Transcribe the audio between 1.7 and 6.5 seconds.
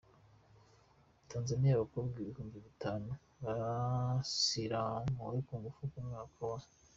Abakobwa ibihumbi bitanu basiramuwe ku ngufu mu mwaka